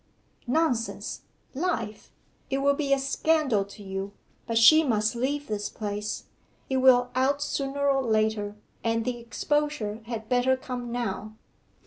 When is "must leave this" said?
4.83-5.69